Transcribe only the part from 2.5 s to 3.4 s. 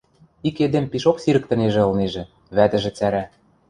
вӓтӹжӹ цӓрӓ: